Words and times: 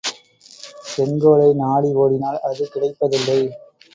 செங்கோலை 0.85 1.49
நாடி 1.53 1.91
ஓடினால் 1.95 2.39
அது 2.41 2.63
கிடைப்பதில்லை! 2.67 3.39